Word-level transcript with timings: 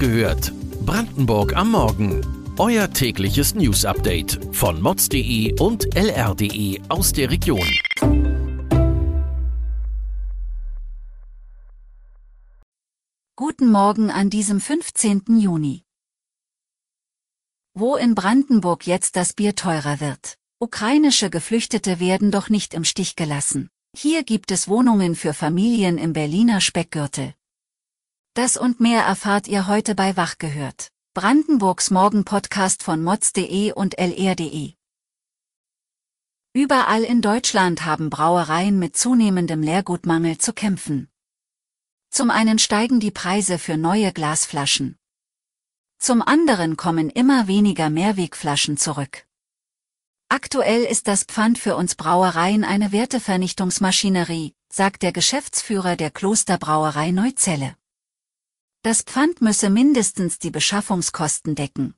gehört. 0.00 0.52
Brandenburg 0.86 1.54
am 1.54 1.72
Morgen. 1.72 2.22
Euer 2.58 2.90
tägliches 2.90 3.54
News-Update 3.54 4.40
von 4.50 4.80
mods.de 4.80 5.60
und 5.60 5.94
lr.de 5.94 6.80
aus 6.88 7.12
der 7.12 7.30
Region. 7.30 7.68
Guten 13.36 13.70
Morgen 13.70 14.10
an 14.10 14.30
diesem 14.30 14.60
15. 14.60 15.38
Juni. 15.38 15.82
Wo 17.74 17.96
in 17.96 18.14
Brandenburg 18.14 18.86
jetzt 18.86 19.16
das 19.16 19.34
Bier 19.34 19.54
teurer 19.54 20.00
wird. 20.00 20.36
Ukrainische 20.58 21.28
Geflüchtete 21.28 22.00
werden 22.00 22.30
doch 22.30 22.48
nicht 22.48 22.72
im 22.72 22.84
Stich 22.84 23.16
gelassen. 23.16 23.68
Hier 23.94 24.24
gibt 24.24 24.50
es 24.50 24.66
Wohnungen 24.66 25.14
für 25.14 25.34
Familien 25.34 25.98
im 25.98 26.14
Berliner 26.14 26.60
Speckgürtel. 26.60 27.34
Das 28.42 28.56
und 28.56 28.80
mehr 28.80 29.02
erfahrt 29.02 29.48
ihr 29.48 29.66
heute 29.66 29.94
bei 29.94 30.16
Wach 30.16 30.38
gehört. 30.38 30.88
Brandenburgs 31.12 31.90
Morgen-Podcast 31.90 32.82
von 32.82 33.04
mods.de 33.04 33.72
und 33.72 33.98
lr.de. 33.98 34.72
Überall 36.54 37.02
in 37.04 37.20
Deutschland 37.20 37.84
haben 37.84 38.08
Brauereien 38.08 38.78
mit 38.78 38.96
zunehmendem 38.96 39.60
Leergutmangel 39.60 40.38
zu 40.38 40.54
kämpfen. 40.54 41.10
Zum 42.08 42.30
einen 42.30 42.58
steigen 42.58 42.98
die 42.98 43.10
Preise 43.10 43.58
für 43.58 43.76
neue 43.76 44.10
Glasflaschen. 44.10 44.96
Zum 45.98 46.22
anderen 46.22 46.78
kommen 46.78 47.10
immer 47.10 47.46
weniger 47.46 47.90
Mehrwegflaschen 47.90 48.78
zurück. 48.78 49.26
Aktuell 50.30 50.84
ist 50.84 51.08
das 51.08 51.24
Pfand 51.24 51.58
für 51.58 51.76
uns 51.76 51.94
Brauereien 51.94 52.64
eine 52.64 52.90
Wertevernichtungsmaschinerie, 52.90 54.54
sagt 54.72 55.02
der 55.02 55.12
Geschäftsführer 55.12 55.96
der 55.96 56.10
Klosterbrauerei 56.10 57.10
Neuzelle. 57.10 57.76
Das 58.82 59.02
Pfand 59.02 59.42
müsse 59.42 59.68
mindestens 59.68 60.38
die 60.38 60.50
Beschaffungskosten 60.50 61.54
decken. 61.54 61.94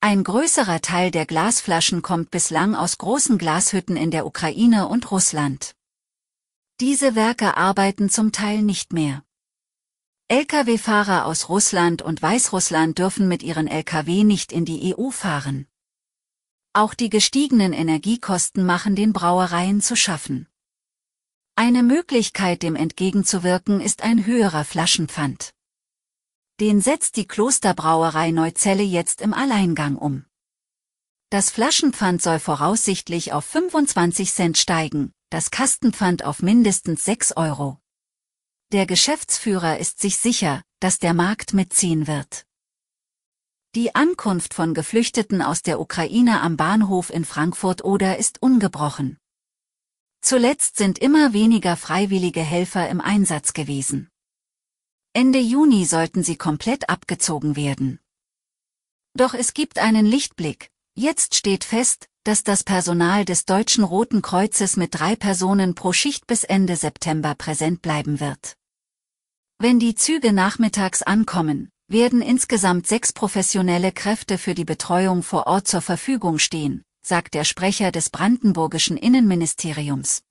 Ein 0.00 0.24
größerer 0.24 0.82
Teil 0.82 1.10
der 1.10 1.24
Glasflaschen 1.24 2.02
kommt 2.02 2.30
bislang 2.30 2.74
aus 2.74 2.98
großen 2.98 3.38
Glashütten 3.38 3.96
in 3.96 4.10
der 4.10 4.26
Ukraine 4.26 4.88
und 4.88 5.10
Russland. 5.10 5.74
Diese 6.80 7.14
Werke 7.14 7.56
arbeiten 7.56 8.10
zum 8.10 8.30
Teil 8.30 8.60
nicht 8.60 8.92
mehr. 8.92 9.24
Lkw-Fahrer 10.28 11.24
aus 11.24 11.48
Russland 11.48 12.02
und 12.02 12.20
Weißrussland 12.20 12.98
dürfen 12.98 13.26
mit 13.26 13.42
ihren 13.42 13.66
Lkw 13.66 14.22
nicht 14.22 14.52
in 14.52 14.66
die 14.66 14.94
EU 14.94 15.08
fahren. 15.08 15.66
Auch 16.74 16.92
die 16.92 17.08
gestiegenen 17.08 17.72
Energiekosten 17.72 18.66
machen 18.66 18.96
den 18.96 19.14
Brauereien 19.14 19.80
zu 19.80 19.96
schaffen. 19.96 20.46
Eine 21.56 21.82
Möglichkeit, 21.82 22.62
dem 22.62 22.76
entgegenzuwirken, 22.76 23.80
ist 23.80 24.02
ein 24.02 24.26
höherer 24.26 24.64
Flaschenpfand. 24.64 25.54
Den 26.60 26.82
setzt 26.82 27.16
die 27.16 27.26
Klosterbrauerei 27.26 28.32
Neuzelle 28.32 28.82
jetzt 28.82 29.22
im 29.22 29.32
Alleingang 29.32 29.96
um. 29.96 30.26
Das 31.30 31.48
Flaschenpfand 31.48 32.20
soll 32.20 32.38
voraussichtlich 32.38 33.32
auf 33.32 33.46
25 33.46 34.30
Cent 34.30 34.58
steigen, 34.58 35.14
das 35.30 35.50
Kastenpfand 35.50 36.22
auf 36.22 36.42
mindestens 36.42 37.04
6 37.04 37.34
Euro. 37.38 37.78
Der 38.72 38.84
Geschäftsführer 38.84 39.78
ist 39.78 40.02
sich 40.02 40.18
sicher, 40.18 40.62
dass 40.80 40.98
der 40.98 41.14
Markt 41.14 41.54
mitziehen 41.54 42.06
wird. 42.06 42.44
Die 43.74 43.94
Ankunft 43.94 44.52
von 44.52 44.74
Geflüchteten 44.74 45.40
aus 45.40 45.62
der 45.62 45.80
Ukraine 45.80 46.42
am 46.42 46.58
Bahnhof 46.58 47.08
in 47.08 47.24
Frankfurt-Oder 47.24 48.18
ist 48.18 48.42
ungebrochen. 48.42 49.18
Zuletzt 50.20 50.76
sind 50.76 50.98
immer 50.98 51.32
weniger 51.32 51.78
freiwillige 51.78 52.42
Helfer 52.42 52.86
im 52.90 53.00
Einsatz 53.00 53.54
gewesen. 53.54 54.10
Ende 55.12 55.40
Juni 55.40 55.86
sollten 55.86 56.22
sie 56.22 56.36
komplett 56.36 56.88
abgezogen 56.88 57.56
werden. 57.56 57.98
Doch 59.14 59.34
es 59.34 59.54
gibt 59.54 59.80
einen 59.80 60.06
Lichtblick. 60.06 60.70
Jetzt 60.94 61.34
steht 61.34 61.64
fest, 61.64 62.08
dass 62.22 62.44
das 62.44 62.62
Personal 62.62 63.24
des 63.24 63.44
Deutschen 63.44 63.82
Roten 63.82 64.22
Kreuzes 64.22 64.76
mit 64.76 64.94
drei 64.94 65.16
Personen 65.16 65.74
pro 65.74 65.92
Schicht 65.92 66.28
bis 66.28 66.44
Ende 66.44 66.76
September 66.76 67.34
präsent 67.34 67.82
bleiben 67.82 68.20
wird. 68.20 68.56
Wenn 69.58 69.80
die 69.80 69.96
Züge 69.96 70.32
nachmittags 70.32 71.02
ankommen, 71.02 71.70
werden 71.88 72.22
insgesamt 72.22 72.86
sechs 72.86 73.12
professionelle 73.12 73.90
Kräfte 73.90 74.38
für 74.38 74.54
die 74.54 74.64
Betreuung 74.64 75.24
vor 75.24 75.48
Ort 75.48 75.66
zur 75.66 75.80
Verfügung 75.80 76.38
stehen, 76.38 76.84
sagt 77.02 77.34
der 77.34 77.44
Sprecher 77.44 77.90
des 77.90 78.10
brandenburgischen 78.10 78.96
Innenministeriums. 78.96 80.22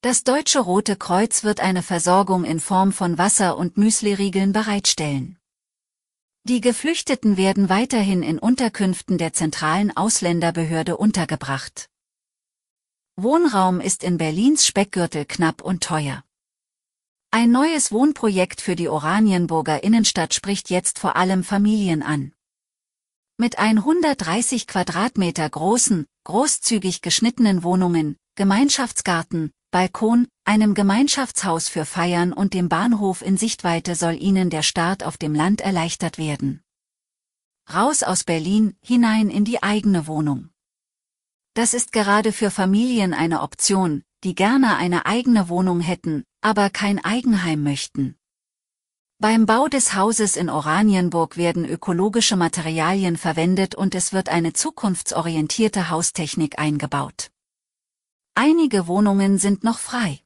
Das 0.00 0.22
Deutsche 0.22 0.60
Rote 0.60 0.94
Kreuz 0.94 1.42
wird 1.42 1.58
eine 1.58 1.82
Versorgung 1.82 2.44
in 2.44 2.60
Form 2.60 2.92
von 2.92 3.18
Wasser 3.18 3.56
und 3.56 3.76
Müsliriegeln 3.76 4.52
bereitstellen. 4.52 5.40
Die 6.44 6.60
Geflüchteten 6.60 7.36
werden 7.36 7.68
weiterhin 7.68 8.22
in 8.22 8.38
Unterkünften 8.38 9.18
der 9.18 9.32
zentralen 9.32 9.96
Ausländerbehörde 9.96 10.96
untergebracht. 10.96 11.90
Wohnraum 13.16 13.80
ist 13.80 14.04
in 14.04 14.18
Berlins 14.18 14.68
Speckgürtel 14.68 15.24
knapp 15.24 15.62
und 15.62 15.82
teuer. 15.82 16.22
Ein 17.32 17.50
neues 17.50 17.90
Wohnprojekt 17.90 18.60
für 18.60 18.76
die 18.76 18.88
Oranienburger 18.88 19.82
Innenstadt 19.82 20.32
spricht 20.32 20.70
jetzt 20.70 21.00
vor 21.00 21.16
allem 21.16 21.42
Familien 21.42 22.04
an. 22.04 22.32
Mit 23.36 23.58
130 23.58 24.68
Quadratmeter 24.68 25.50
großen, 25.50 26.06
großzügig 26.22 27.02
geschnittenen 27.02 27.64
Wohnungen, 27.64 28.16
Gemeinschaftsgarten, 28.36 29.50
Balkon, 29.70 30.28
einem 30.46 30.72
Gemeinschaftshaus 30.72 31.68
für 31.68 31.84
Feiern 31.84 32.32
und 32.32 32.54
dem 32.54 32.70
Bahnhof 32.70 33.20
in 33.20 33.36
Sichtweite 33.36 33.96
soll 33.96 34.14
ihnen 34.14 34.48
der 34.48 34.62
Start 34.62 35.04
auf 35.04 35.18
dem 35.18 35.34
Land 35.34 35.60
erleichtert 35.60 36.16
werden. 36.16 36.62
Raus 37.70 38.02
aus 38.02 38.24
Berlin, 38.24 38.78
hinein 38.80 39.28
in 39.28 39.44
die 39.44 39.62
eigene 39.62 40.06
Wohnung. 40.06 40.48
Das 41.52 41.74
ist 41.74 41.92
gerade 41.92 42.32
für 42.32 42.50
Familien 42.50 43.12
eine 43.12 43.42
Option, 43.42 44.04
die 44.24 44.34
gerne 44.34 44.76
eine 44.76 45.04
eigene 45.04 45.50
Wohnung 45.50 45.80
hätten, 45.80 46.24
aber 46.40 46.70
kein 46.70 47.04
Eigenheim 47.04 47.62
möchten. 47.62 48.16
Beim 49.18 49.44
Bau 49.44 49.68
des 49.68 49.94
Hauses 49.94 50.36
in 50.36 50.48
Oranienburg 50.48 51.36
werden 51.36 51.66
ökologische 51.66 52.36
Materialien 52.36 53.18
verwendet 53.18 53.74
und 53.74 53.94
es 53.94 54.14
wird 54.14 54.30
eine 54.30 54.54
zukunftsorientierte 54.54 55.90
Haustechnik 55.90 56.58
eingebaut. 56.58 57.30
Einige 58.40 58.86
Wohnungen 58.86 59.36
sind 59.38 59.64
noch 59.64 59.80
frei. 59.80 60.20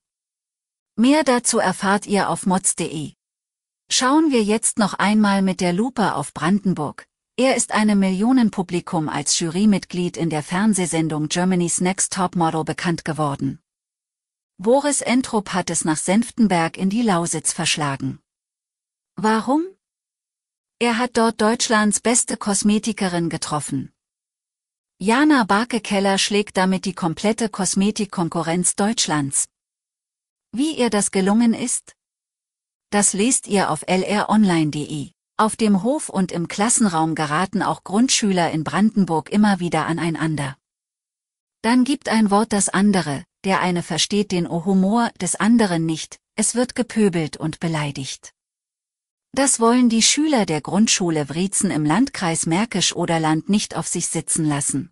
Mehr 0.96 1.24
dazu 1.24 1.58
erfahrt 1.58 2.06
ihr 2.06 2.28
auf 2.28 2.44
mods.de. 2.44 3.14
Schauen 3.90 4.30
wir 4.30 4.42
jetzt 4.42 4.78
noch 4.78 4.92
einmal 4.92 5.40
mit 5.40 5.62
der 5.62 5.72
Lupe 5.72 6.14
auf 6.14 6.34
Brandenburg. 6.34 7.06
Er 7.38 7.56
ist 7.56 7.72
einem 7.72 8.00
Millionenpublikum 8.00 9.08
als 9.08 9.38
Jurymitglied 9.40 10.18
in 10.18 10.28
der 10.28 10.42
Fernsehsendung 10.42 11.28
Germany's 11.28 11.80
Next 11.80 12.12
Top 12.12 12.36
Model 12.36 12.64
bekannt 12.64 13.06
geworden. 13.06 13.60
Boris 14.58 15.00
Entrup 15.00 15.54
hat 15.54 15.70
es 15.70 15.86
nach 15.86 15.96
Senftenberg 15.96 16.76
in 16.76 16.90
die 16.90 17.00
Lausitz 17.00 17.54
verschlagen. 17.54 18.20
Warum? 19.16 19.64
Er 20.78 20.98
hat 20.98 21.16
dort 21.16 21.40
Deutschlands 21.40 22.00
beste 22.00 22.36
Kosmetikerin 22.36 23.30
getroffen. 23.30 23.91
Jana 25.04 25.42
Barke-Keller 25.42 26.16
schlägt 26.16 26.56
damit 26.56 26.84
die 26.84 26.94
komplette 26.94 27.48
Kosmetikkonkurrenz 27.48 28.76
Deutschlands. 28.76 29.48
Wie 30.52 30.78
ihr 30.78 30.90
das 30.90 31.10
gelungen 31.10 31.54
ist? 31.54 31.96
Das 32.90 33.12
lest 33.12 33.48
ihr 33.48 33.70
auf 33.70 33.82
lronline.de. 33.88 35.10
Auf 35.36 35.56
dem 35.56 35.82
Hof 35.82 36.08
und 36.08 36.30
im 36.30 36.46
Klassenraum 36.46 37.16
geraten 37.16 37.62
auch 37.64 37.82
Grundschüler 37.82 38.52
in 38.52 38.62
Brandenburg 38.62 39.28
immer 39.30 39.58
wieder 39.58 39.86
aneinander. 39.86 40.56
Dann 41.62 41.82
gibt 41.82 42.08
ein 42.08 42.30
Wort 42.30 42.52
das 42.52 42.68
andere, 42.68 43.24
der 43.42 43.60
eine 43.60 43.82
versteht 43.82 44.30
den 44.30 44.46
O-Humor 44.46 45.10
des 45.20 45.34
anderen 45.34 45.84
nicht, 45.84 46.20
es 46.36 46.54
wird 46.54 46.76
gepöbelt 46.76 47.36
und 47.36 47.58
beleidigt. 47.58 48.32
Das 49.34 49.60
wollen 49.60 49.88
die 49.88 50.02
Schüler 50.02 50.44
der 50.44 50.60
Grundschule 50.60 51.30
Wriezen 51.30 51.70
im 51.70 51.86
Landkreis 51.86 52.44
Märkisch-Oderland 52.44 53.48
nicht 53.48 53.74
auf 53.76 53.88
sich 53.88 54.08
sitzen 54.08 54.44
lassen. 54.44 54.90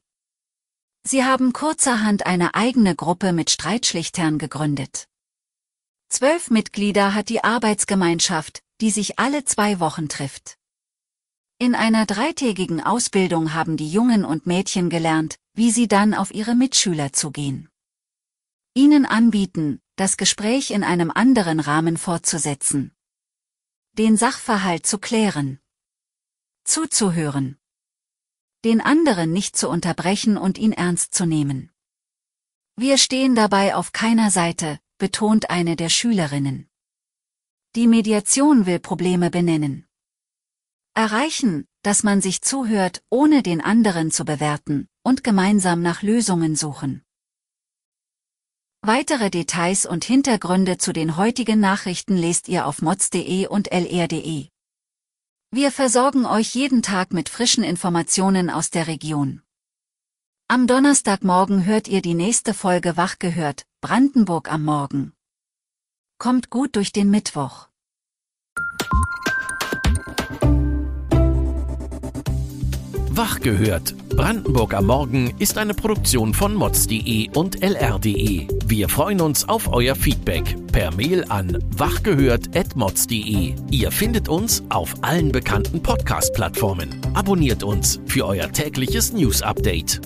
Sie 1.07 1.25
haben 1.25 1.53
kurzerhand 1.53 2.25
eine 2.25 2.55
eigene 2.55 2.95
Gruppe 2.95 3.35
mit 3.35 3.51
Streitschlichtern 3.51 4.39
gegründet. 4.39 5.09
Zwölf 6.09 6.51
Mitglieder 6.51 7.15
hat 7.15 7.29
die 7.29 7.45
Arbeitsgemeinschaft, 7.45 8.63
die 8.81 8.91
sich 8.91 9.19
alle 9.19 9.45
zwei 9.45 9.79
Wochen 9.79 10.09
trifft. 10.09 10.57
In 11.59 11.75
einer 11.75 12.07
dreitägigen 12.07 12.83
Ausbildung 12.83 13.53
haben 13.53 13.77
die 13.77 13.91
Jungen 13.91 14.25
und 14.25 14.47
Mädchen 14.47 14.89
gelernt, 14.89 15.37
wie 15.53 15.71
sie 15.71 15.87
dann 15.87 16.15
auf 16.15 16.33
ihre 16.33 16.55
Mitschüler 16.55 17.13
zugehen. 17.13 17.69
Ihnen 18.73 19.05
anbieten, 19.05 19.81
das 19.97 20.17
Gespräch 20.17 20.71
in 20.71 20.83
einem 20.83 21.11
anderen 21.11 21.61
Rahmen 21.61 21.99
fortzusetzen. 21.99 22.93
Den 23.99 24.17
Sachverhalt 24.17 24.87
zu 24.87 24.99
klären. 24.99 25.59
Zuzuhören. 26.63 27.59
Den 28.65 28.81
anderen 28.81 29.33
nicht 29.33 29.57
zu 29.57 29.69
unterbrechen 29.69 30.37
und 30.37 30.59
ihn 30.59 30.73
ernst 30.73 31.13
zu 31.13 31.27
nehmen. 31.27 31.73
Wir 32.77 32.99
stehen 32.99 33.35
dabei 33.35 33.75
auf 33.75 33.91
keiner 33.91 34.31
Seite, 34.31 34.79
betont 34.99 35.51
eine 35.51 35.75
der 35.75 35.89
Schülerinnen. 35.89 36.69
Die 37.75 37.89
Mediation 37.89 38.65
will 38.65 38.79
Probleme 38.79 39.29
benennen. 39.29 39.89
Erreichen, 40.95 41.67
dass 41.83 42.05
man 42.05 42.21
sich 42.21 42.43
zuhört, 42.43 43.03
ohne 43.11 43.43
den 43.43 43.61
anderen 43.61 44.13
zu 44.13 44.25
bewerten, 44.25 44.89
und 45.03 45.25
gemeinsam 45.25 45.83
nach 45.83 46.03
Lösungen 46.03 46.55
suchen. 46.55 47.05
Weitere 48.83 49.29
Details 49.29 49.85
und 49.85 50.07
Hintergründe 50.07 50.79
zu 50.79 50.95
den 50.95 51.19
heutigen 51.19 51.61
Nachrichten 51.61 52.17
lest 52.17 52.49
ihr 52.49 52.67
auf 52.67 52.81
mods.de 52.81 53.47
und 53.47 53.71
lr.de. 53.71 54.49
Wir 55.51 55.71
versorgen 55.71 56.25
euch 56.25 56.55
jeden 56.55 56.81
Tag 56.81 57.13
mit 57.13 57.29
frischen 57.29 57.63
Informationen 57.63 58.49
aus 58.49 58.71
der 58.71 58.87
Region. 58.87 59.43
Am 60.49 60.67
Donnerstagmorgen 60.67 61.67
hört 61.67 61.89
ihr 61.89 62.01
die 62.01 62.15
nächste 62.15 62.55
Folge 62.55 62.97
Wach 62.97 63.19
gehört, 63.19 63.67
Brandenburg 63.83 64.51
am 64.51 64.65
Morgen. 64.65 65.13
Kommt 66.17 66.49
gut 66.49 66.75
durch 66.75 66.91
den 66.91 67.11
Mittwoch. 67.11 67.70
Wach 73.13 73.41
gehört. 73.41 73.97
Brandenburg 74.11 74.73
am 74.73 74.87
Morgen 74.87 75.35
ist 75.39 75.59
eine 75.59 75.75
Produktion 75.75 76.33
von 76.33 76.55
mods.de 76.55 77.29
und 77.35 77.61
lr.de. 77.61 78.47
Wir 78.67 78.89
freuen 78.89 79.21
uns 79.21 79.49
auf 79.49 79.73
euer 79.73 79.97
Feedback 79.97 80.57
per 80.71 80.95
Mail 80.95 81.25
an 81.29 81.59
wachgehört.mods.de. 81.77 83.55
Ihr 83.73 83.91
findet 83.91 84.29
uns 84.29 84.63
auf 84.69 84.95
allen 85.03 85.33
bekannten 85.33 85.83
Podcast-Plattformen. 85.83 87.01
Abonniert 87.15 87.65
uns 87.65 88.01
für 88.07 88.27
euer 88.27 88.53
tägliches 88.53 89.13
News-Update. 89.13 90.01